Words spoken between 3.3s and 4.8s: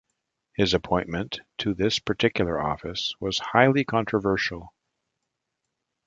highly controversial.